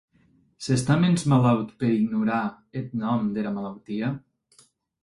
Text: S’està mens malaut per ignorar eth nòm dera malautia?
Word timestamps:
S’està 0.67 0.95
mens 1.03 1.25
malaut 1.33 1.75
per 1.83 1.91
ignorar 1.99 2.41
eth 2.83 2.99
nòm 3.05 3.31
dera 3.39 3.57
malautia? 3.61 4.13